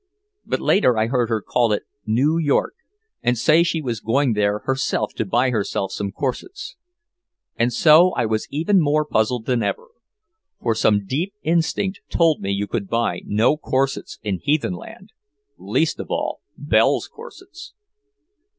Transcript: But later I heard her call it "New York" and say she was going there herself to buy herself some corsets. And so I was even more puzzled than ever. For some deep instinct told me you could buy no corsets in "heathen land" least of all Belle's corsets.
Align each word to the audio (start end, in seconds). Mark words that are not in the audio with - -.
But 0.47 0.59
later 0.61 0.97
I 0.97 1.05
heard 1.05 1.29
her 1.29 1.43
call 1.43 1.71
it 1.73 1.83
"New 2.07 2.39
York" 2.39 2.73
and 3.21 3.37
say 3.37 3.61
she 3.61 3.83
was 3.83 3.99
going 3.99 4.33
there 4.33 4.61
herself 4.65 5.13
to 5.13 5.25
buy 5.27 5.51
herself 5.51 5.91
some 5.91 6.11
corsets. 6.11 6.75
And 7.55 7.71
so 7.71 8.09
I 8.13 8.25
was 8.25 8.47
even 8.49 8.81
more 8.81 9.05
puzzled 9.05 9.45
than 9.45 9.61
ever. 9.61 9.89
For 10.59 10.73
some 10.73 11.05
deep 11.05 11.35
instinct 11.43 12.01
told 12.09 12.41
me 12.41 12.51
you 12.51 12.65
could 12.65 12.87
buy 12.87 13.21
no 13.25 13.57
corsets 13.57 14.17
in 14.23 14.39
"heathen 14.41 14.73
land" 14.73 15.11
least 15.59 15.99
of 15.99 16.07
all 16.09 16.41
Belle's 16.57 17.07
corsets. 17.07 17.75